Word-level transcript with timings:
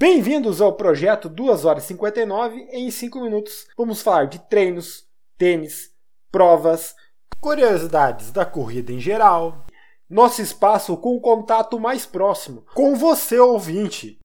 Bem-vindos 0.00 0.62
ao 0.62 0.72
projeto 0.72 1.28
2 1.28 1.66
horas 1.66 1.84
e 1.84 1.88
59 1.88 2.68
em 2.72 2.90
5 2.90 3.20
minutos. 3.20 3.66
Vamos 3.76 4.00
falar 4.00 4.28
de 4.28 4.38
treinos, 4.38 5.04
tênis, 5.36 5.90
provas, 6.32 6.94
curiosidades 7.38 8.30
da 8.30 8.46
corrida 8.46 8.94
em 8.94 8.98
geral, 8.98 9.66
nosso 10.08 10.40
espaço 10.40 10.96
com 10.96 11.14
o 11.14 11.20
contato 11.20 11.78
mais 11.78 12.06
próximo 12.06 12.64
com 12.74 12.96
você 12.96 13.38
ouvinte. 13.38 14.18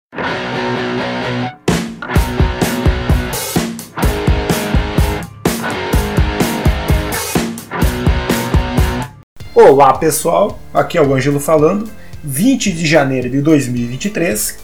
Olá 9.52 9.98
pessoal, 9.98 10.56
aqui 10.72 10.96
é 10.96 11.02
o 11.02 11.12
Ângelo 11.12 11.40
falando. 11.40 11.90
20 12.22 12.72
de 12.72 12.86
janeiro 12.86 13.28
de 13.28 13.42
2023, 13.42 14.63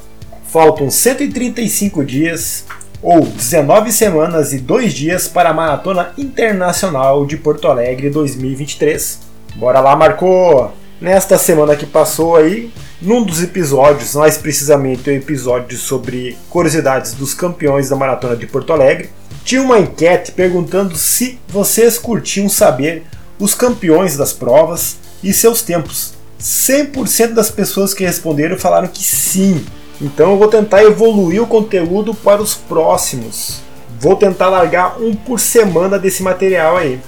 faltam 0.50 0.90
135 0.90 2.04
dias 2.04 2.64
ou 3.00 3.20
19 3.20 3.92
semanas 3.92 4.52
e 4.52 4.58
2 4.58 4.92
dias 4.92 5.28
para 5.28 5.50
a 5.50 5.54
Maratona 5.54 6.12
Internacional 6.18 7.24
de 7.24 7.36
Porto 7.36 7.68
Alegre 7.68 8.10
2023. 8.10 9.20
Bora 9.54 9.80
lá, 9.80 9.94
Marcou! 9.94 10.72
Nesta 11.00 11.38
semana 11.38 11.76
que 11.76 11.86
passou 11.86 12.36
aí, 12.36 12.70
num 13.00 13.22
dos 13.22 13.42
episódios, 13.42 14.14
mais 14.14 14.36
precisamente 14.36 15.08
o 15.08 15.12
episódio 15.12 15.78
sobre 15.78 16.36
curiosidades 16.50 17.14
dos 17.14 17.32
campeões 17.32 17.88
da 17.88 17.96
Maratona 17.96 18.36
de 18.36 18.46
Porto 18.46 18.72
Alegre, 18.72 19.08
tinha 19.42 19.62
uma 19.62 19.78
enquete 19.78 20.32
perguntando 20.32 20.94
se 20.96 21.38
vocês 21.48 21.96
curtiam 21.96 22.48
saber 22.50 23.04
os 23.38 23.54
campeões 23.54 24.16
das 24.16 24.32
provas 24.32 24.98
e 25.22 25.32
seus 25.32 25.62
tempos. 25.62 26.12
100% 26.38 27.32
das 27.32 27.50
pessoas 27.50 27.94
que 27.94 28.04
responderam 28.04 28.58
falaram 28.58 28.88
que 28.88 29.02
sim. 29.02 29.64
Então 30.00 30.32
eu 30.32 30.38
vou 30.38 30.48
tentar 30.48 30.82
evoluir 30.82 31.42
o 31.42 31.46
conteúdo 31.46 32.14
para 32.14 32.40
os 32.40 32.54
próximos. 32.54 33.60
Vou 33.98 34.16
tentar 34.16 34.48
largar 34.48 34.98
um 34.98 35.14
por 35.14 35.38
semana 35.38 35.98
desse 35.98 36.22
material 36.22 36.78
aí. 36.78 36.98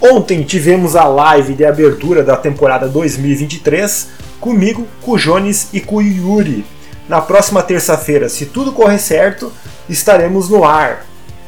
Ontem 0.00 0.42
tivemos 0.44 0.94
a 0.94 1.04
live 1.04 1.54
de 1.54 1.64
abertura 1.64 2.22
da 2.22 2.36
temporada 2.36 2.88
2023 2.88 4.08
comigo, 4.40 4.86
com 5.02 5.12
o 5.12 5.18
Jones 5.18 5.68
e 5.72 5.80
com 5.80 5.96
o 5.96 6.02
Yuri. 6.02 6.64
Na 7.08 7.20
próxima 7.20 7.62
terça-feira, 7.62 8.28
se 8.28 8.46
tudo 8.46 8.72
correr 8.72 8.98
certo, 8.98 9.52
estaremos 9.88 10.48
no 10.48 10.64
ar. 10.64 11.04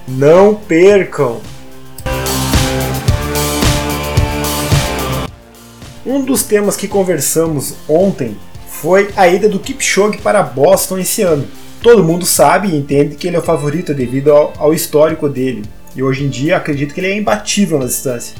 Não 0.09 0.55
percam! 0.55 1.41
Um 6.05 6.25
dos 6.25 6.43
temas 6.43 6.77
que 6.77 6.89
conversamos 6.89 7.75
ontem 7.89 8.37
foi 8.67 9.11
a 9.17 9.29
ida 9.29 9.49
do 9.49 9.61
Kipchoge 9.61 10.19
para 10.19 10.43
Boston 10.43 10.99
esse 10.99 11.23
ano. 11.23 11.47
Todo 11.81 12.03
mundo 12.03 12.27
sabe 12.27 12.69
e 12.69 12.77
entende 12.77 13.15
que 13.15 13.29
ele 13.29 13.37
é 13.37 13.39
o 13.39 13.43
favorito 13.43 13.95
devido 13.95 14.33
ao, 14.33 14.53
ao 14.59 14.75
histórico 14.75 15.29
dele. 15.29 15.63
E 15.95 16.03
hoje 16.03 16.25
em 16.25 16.29
dia 16.29 16.57
acredito 16.57 16.93
que 16.93 17.01
ele 17.01 17.13
é 17.13 17.17
imbatível 17.17 17.79
na 17.79 17.87
distância. 17.87 18.35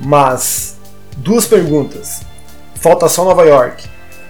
Mas, 0.00 0.76
duas 1.16 1.46
perguntas. 1.46 2.22
Falta 2.74 3.08
só 3.08 3.24
Nova 3.24 3.44
York. 3.44 3.84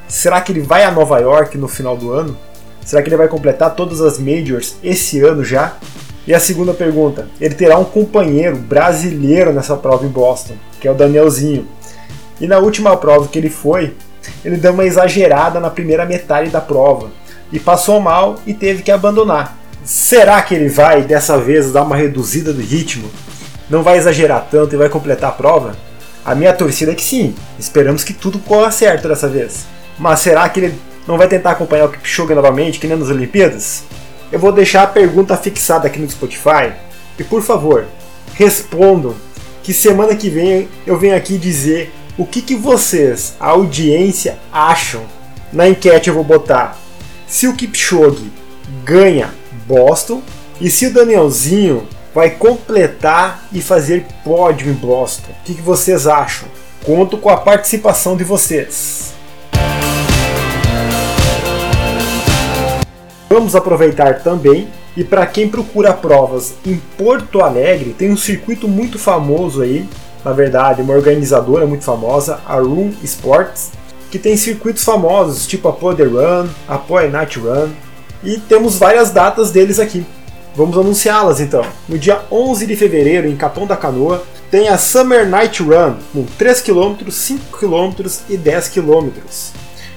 Será 0.07 0.41
que 0.43 0.53
ele 0.53 0.61
vai 0.61 0.85
a 0.85 0.91
Nova 0.91 1.19
York 1.19 1.57
no 1.57 1.69
final 1.69 1.97
do 1.97 2.13
ano? 2.13 2.37
Será 2.85 3.03
que 3.03 3.09
ele 3.09 3.17
vai 3.17 3.29
completar 3.29 3.75
todas 3.75 4.03
as 4.03 4.19
majors 4.19 4.77
esse 4.85 5.21
ano 5.21 5.43
já? 5.43 5.77
E 6.27 6.35
a 6.35 6.41
segunda 6.41 6.75
pergunta: 6.75 7.29
ele 7.41 7.55
terá 7.55 7.79
um 7.79 7.85
companheiro 7.85 8.57
brasileiro 8.57 9.53
nessa 9.53 9.77
prova 9.77 10.05
em 10.05 10.11
Boston, 10.11 10.55
que 10.81 10.87
é 10.87 10.91
o 10.91 10.95
Danielzinho. 10.95 11.67
E 12.41 12.47
na 12.47 12.59
última 12.59 12.97
prova 12.97 13.29
que 13.29 13.39
ele 13.39 13.51
foi, 13.51 13.95
ele 14.45 14.57
deu 14.57 14.73
uma 14.73 14.85
exagerada 14.85 15.61
na 15.61 15.71
primeira 15.71 16.05
metade 16.05 16.51
da 16.51 16.61
prova 16.61 17.11
e 17.53 17.59
passou 17.59 18.01
mal 18.01 18.37
e 18.47 18.55
teve 18.55 18.83
que 18.83 18.91
abandonar. 18.91 19.57
Será 19.85 20.41
que 20.43 20.55
ele 20.55 20.69
vai 20.69 21.03
dessa 21.03 21.39
vez 21.39 21.71
dar 21.71 21.83
uma 21.83 21.97
reduzida 21.97 22.53
do 22.53 22.61
ritmo? 22.61 23.11
Não 23.69 23.83
vai 23.83 23.99
exagerar 23.99 24.47
tanto 24.51 24.75
e 24.75 24.79
vai 24.79 24.89
completar 24.89 25.31
a 25.31 25.33
prova? 25.33 25.77
A 26.25 26.35
minha 26.35 26.53
torcida 26.55 26.93
é 26.93 26.95
que 26.95 27.05
sim. 27.05 27.35
Esperamos 27.59 28.03
que 28.03 28.15
tudo 28.15 28.39
corra 28.39 28.71
certo 28.71 29.09
dessa 29.09 29.29
vez. 29.29 29.67
Mas 29.99 30.21
será 30.21 30.49
que 30.49 30.61
ele 30.61 30.79
não 31.07 31.19
vai 31.19 31.29
tentar 31.29 31.51
acompanhar 31.51 31.85
o 31.85 31.91
Kipchoge 31.91 32.35
novamente, 32.35 32.81
que 32.81 32.87
nem 32.87 32.97
nas 32.97 33.11
Olimpíadas? 33.11 33.85
Eu 34.33 34.39
vou 34.39 34.51
deixar 34.51 34.85
a 34.85 34.87
pergunta 34.87 35.37
fixada 35.37 35.87
aqui 35.87 35.99
no 35.99 36.11
Spotify. 36.11 36.73
E 37.19 37.23
por 37.23 37.43
favor, 37.43 37.85
respondam 38.35 39.15
que 39.63 39.73
semana 39.73 40.17
que 40.17 40.29
vem 40.31 40.69
eu 40.87 40.99
venho 40.99 41.15
aqui 41.15 41.39
dizer 41.39 41.93
o 42.17 42.25
que, 42.25 42.41
que 42.41 42.55
vocês, 42.55 43.35
a 43.41 43.49
audiência, 43.49 44.39
acham. 44.53 45.03
Na 45.53 45.69
enquete 45.69 46.09
eu 46.09 46.15
vou 46.15 46.25
botar 46.25 46.79
se 47.27 47.49
o 47.49 47.55
Kipchoge 47.55 48.31
ganha 48.85 49.35
Boston 49.67 50.23
e 50.61 50.71
se 50.71 50.87
o 50.87 50.93
Danielzinho 50.93 51.89
vai 52.15 52.31
completar 52.31 53.49
e 53.53 53.61
fazer 53.61 54.07
pódio 54.23 54.71
em 54.71 54.75
Boston. 54.75 55.33
O 55.33 55.45
que, 55.45 55.55
que 55.55 55.63
vocês 55.63 56.07
acham? 56.07 56.49
Conto 56.85 57.19
com 57.19 57.31
a 57.31 57.37
participação 57.37 58.17
de 58.17 58.23
vocês. 58.23 59.13
Vamos 63.29 63.57
aproveitar 63.57 64.21
também 64.21 64.69
e 64.97 65.03
para 65.03 65.27
quem 65.27 65.49
procura 65.49 65.93
provas 65.93 66.55
em 66.65 66.77
Porto 66.97 67.41
Alegre, 67.41 67.93
tem 67.99 68.13
um 68.13 68.17
circuito 68.17 68.69
muito 68.69 68.97
famoso 68.97 69.63
aí, 69.63 69.89
na 70.25 70.33
verdade, 70.33 70.81
uma 70.81 70.95
organizadora 70.95 71.67
muito 71.67 71.85
famosa, 71.85 72.41
a 72.47 72.55
Room 72.57 72.93
Sports, 73.03 73.73
que 74.11 74.19
tem 74.19 74.37
circuitos 74.37 74.85
famosos, 74.85 75.47
tipo 75.47 75.69
a 75.69 75.73
Poder 75.73 76.09
Run, 76.09 76.49
a 76.69 76.79
Poe 76.79 77.09
Night 77.09 77.39
Run, 77.39 77.69
e 78.23 78.39
temos 78.39 78.79
várias 78.79 79.11
datas 79.11 79.51
deles 79.51 79.79
aqui. 79.79 80.07
Vamos 80.57 80.79
anunciá-las 80.79 81.41
então. 81.41 81.65
No 81.89 81.99
dia 81.99 82.23
11 82.31 82.67
de 82.67 82.77
fevereiro, 82.77 83.27
em 83.27 83.37
Capão 83.37 83.67
da 83.67 83.77
Canoa, 83.77 84.23
tem 84.51 84.69
a 84.69 84.79
Summer 84.79 85.29
Night 85.29 85.63
Run, 85.63 85.97
com 86.13 86.25
3 86.39 86.63
km, 86.63 87.11
5 87.11 87.59
km 87.59 87.93
e 88.29 88.37
10 88.37 88.69
km. 88.69 89.11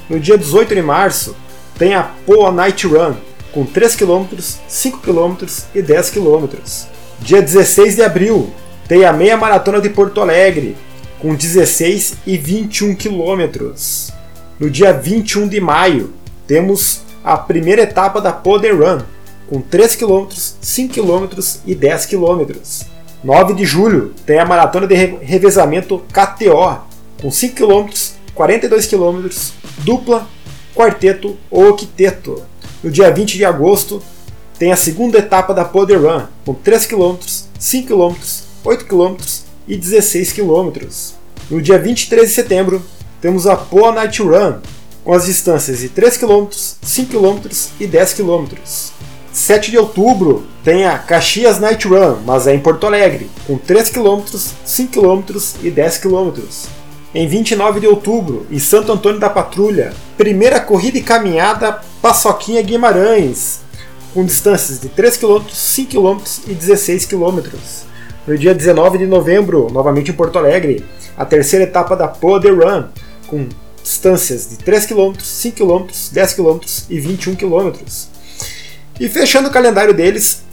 No 0.09 0.19
dia 0.19 0.37
18 0.37 0.73
de 0.73 0.81
março, 0.81 1.35
tem 1.77 1.93
a 1.93 2.03
Poa 2.25 2.51
Night 2.51 2.87
Run, 2.87 3.13
com 3.53 3.65
3 3.65 3.95
km, 3.95 4.25
5 4.67 4.97
km 4.97 5.45
e 5.75 5.81
10 5.81 6.09
km. 6.09 6.47
Dia 7.19 7.41
16 7.41 7.95
de 7.95 8.01
abril, 8.03 8.51
tem 8.87 9.03
a 9.03 9.11
Meia 9.11 9.35
Maratona 9.35 9.81
de 9.81 9.89
Porto 9.89 10.21
Alegre, 10.21 10.75
com 11.19 11.35
16 11.35 12.17
e 12.25 12.37
21 12.37 12.95
km. 12.95 13.73
No 14.59 14.69
dia 14.69 14.93
21 14.93 15.47
de 15.47 15.59
maio, 15.59 16.13
temos 16.47 17.01
a 17.23 17.37
primeira 17.37 17.81
etapa 17.81 18.21
da 18.21 18.31
Poder 18.31 18.73
Run, 18.73 18.99
com 19.49 19.59
3 19.61 19.95
km, 19.95 20.27
5 20.31 20.93
km 20.93 21.27
e 21.65 21.75
10 21.75 22.05
km. 22.05 22.45
9 23.23 23.53
de 23.55 23.65
julho 23.65 24.13
tem 24.25 24.39
a 24.39 24.45
maratona 24.45 24.87
de 24.87 24.95
revezamento 24.95 26.01
KTO, 26.13 26.79
com 27.21 27.29
5 27.29 27.55
km, 27.55 27.89
42 28.33 28.87
km, 28.87 29.27
dupla, 29.79 30.27
quarteto 30.73 31.35
ou 31.51 31.69
octeto. 31.69 32.41
No 32.81 32.89
dia 32.89 33.11
20 33.11 33.35
de 33.35 33.43
agosto 33.43 34.01
tem 34.57 34.71
a 34.71 34.77
segunda 34.77 35.17
etapa 35.17 35.53
da 35.53 35.65
Poder 35.65 35.97
Run, 35.97 36.23
com 36.45 36.53
3 36.53 36.85
km, 36.85 37.17
5 37.59 37.87
km, 37.87 38.15
8 38.67 38.83
km 38.85 39.15
e 39.65 39.77
16 39.77 40.33
km. 40.33 40.73
No 41.49 41.61
dia 41.61 41.79
23 41.79 42.27
de 42.27 42.35
setembro 42.35 42.81
temos 43.21 43.47
a 43.47 43.55
Poa 43.55 43.93
Night 43.93 44.21
Run, 44.21 44.55
com 45.05 45.13
as 45.13 45.25
distâncias 45.25 45.79
de 45.79 45.87
3 45.87 46.17
km, 46.17 46.47
5 46.51 47.09
km 47.09 47.49
e 47.79 47.87
10 47.87 48.13
km. 48.13 48.45
7 49.31 49.71
de 49.71 49.77
outubro 49.77 50.45
tem 50.65 50.85
a 50.85 50.97
Caxias 50.97 51.59
Night 51.59 51.87
Run, 51.87 52.17
mas 52.25 52.45
é 52.45 52.53
em 52.53 52.59
Porto 52.59 52.85
Alegre, 52.85 53.29
com 53.45 53.57
3 53.57 53.89
km, 53.89 54.21
5 54.65 54.91
km 54.91 55.39
e 55.63 55.71
10 55.71 55.97
km. 55.99 56.33
Em 57.15 57.25
29 57.25 57.79
de 57.79 57.87
outubro, 57.87 58.45
em 58.51 58.59
Santo 58.59 58.91
Antônio 58.91 59.19
da 59.19 59.29
Patrulha, 59.29 59.93
primeira 60.17 60.59
corrida 60.59 60.97
e 60.97 61.01
caminhada 61.01 61.79
Paçoquinha 62.01 62.61
Guimarães, 62.61 63.61
com 64.13 64.25
distâncias 64.25 64.81
de 64.81 64.89
3 64.89 65.15
km, 65.15 65.43
5 65.49 65.89
km 65.89 66.19
e 66.47 66.53
16 66.53 67.05
km. 67.05 67.39
No 68.27 68.37
dia 68.37 68.53
19 68.53 68.97
de 68.97 69.07
novembro, 69.07 69.69
novamente 69.71 70.11
em 70.11 70.13
Porto 70.13 70.37
Alegre, 70.37 70.85
a 71.17 71.23
terceira 71.23 71.63
etapa 71.63 71.95
da 71.95 72.09
Poder 72.09 72.53
Run, 72.53 72.83
com 73.25 73.47
distâncias 73.81 74.49
de 74.49 74.57
3 74.57 74.85
km, 74.85 75.13
5 75.17 75.55
km, 75.55 75.85
10 76.11 76.33
km 76.33 76.59
e 76.89 76.99
21 76.99 77.35
km. 77.35 77.71
E 78.99 79.07
fechando 79.07 79.47
o 79.47 79.51
calendário 79.51 79.93
deles, 79.93 80.43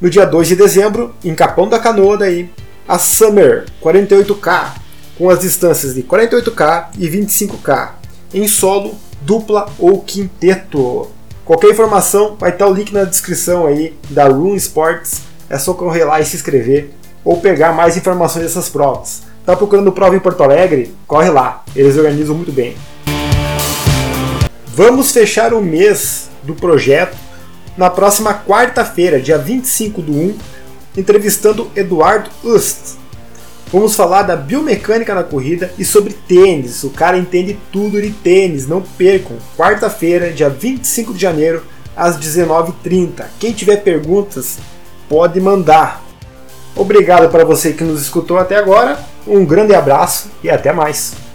no 0.00 0.10
dia 0.10 0.26
2 0.26 0.48
de 0.48 0.56
dezembro, 0.56 1.14
em 1.24 1.36
Capão 1.36 1.68
da 1.68 1.78
Canoa, 1.78 2.16
daí, 2.16 2.50
a 2.88 2.98
Summer 2.98 3.66
48K, 3.80 4.72
com 5.16 5.30
as 5.30 5.38
distâncias 5.38 5.94
de 5.94 6.02
48K 6.02 6.88
e 6.98 7.08
25K, 7.08 7.90
em 8.34 8.48
solo, 8.48 8.96
dupla 9.20 9.70
ou 9.78 10.00
quinteto. 10.00 11.08
Qualquer 11.44 11.70
informação 11.70 12.34
vai 12.36 12.50
estar 12.50 12.66
o 12.66 12.74
link 12.74 12.92
na 12.92 13.04
descrição 13.04 13.66
aí 13.68 13.96
da 14.10 14.26
Room 14.26 14.56
Sports, 14.56 15.27
é 15.48 15.58
só 15.58 15.74
correr 15.74 16.04
lá 16.04 16.20
e 16.20 16.24
se 16.24 16.36
inscrever 16.36 16.90
ou 17.24 17.40
pegar 17.40 17.72
mais 17.72 17.96
informações 17.96 18.42
dessas 18.42 18.68
provas. 18.68 19.22
Tá 19.44 19.56
procurando 19.56 19.92
prova 19.92 20.14
em 20.14 20.20
Porto 20.20 20.42
Alegre? 20.42 20.94
Corre 21.06 21.30
lá, 21.30 21.64
eles 21.74 21.96
organizam 21.96 22.34
muito 22.34 22.52
bem. 22.52 22.76
Vamos 24.66 25.10
fechar 25.10 25.52
o 25.52 25.60
mês 25.60 26.28
do 26.42 26.54
projeto 26.54 27.16
na 27.76 27.88
próxima 27.90 28.34
quarta-feira, 28.34 29.20
dia 29.20 29.38
25 29.38 30.02
do 30.02 30.12
1, 30.12 30.36
entrevistando 30.96 31.70
Eduardo 31.76 32.28
Ust. 32.42 32.98
Vamos 33.70 33.94
falar 33.94 34.22
da 34.22 34.34
biomecânica 34.34 35.14
na 35.14 35.22
corrida 35.22 35.70
e 35.78 35.84
sobre 35.84 36.12
tênis. 36.12 36.84
O 36.84 36.90
cara 36.90 37.18
entende 37.18 37.58
tudo 37.70 38.00
de 38.00 38.10
tênis, 38.10 38.66
não 38.66 38.80
percam. 38.80 39.36
Quarta-feira, 39.56 40.32
dia 40.32 40.48
25 40.48 41.12
de 41.12 41.20
janeiro, 41.20 41.62
às 41.94 42.18
19h30. 42.18 43.24
Quem 43.38 43.52
tiver 43.52 43.76
perguntas, 43.76 44.58
pode 45.08 45.40
mandar. 45.40 46.02
Obrigado 46.76 47.28
para 47.30 47.44
você 47.44 47.72
que 47.72 47.82
nos 47.82 48.02
escutou 48.02 48.38
até 48.38 48.56
agora, 48.56 48.98
um 49.26 49.44
grande 49.44 49.74
abraço 49.74 50.30
e 50.42 50.50
até 50.50 50.72
mais. 50.72 51.27